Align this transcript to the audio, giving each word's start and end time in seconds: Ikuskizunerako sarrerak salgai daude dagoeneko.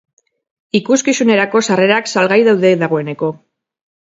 Ikuskizunerako 0.79 1.63
sarrerak 1.67 2.11
salgai 2.15 2.41
daude 2.49 2.73
dagoeneko. 2.85 3.31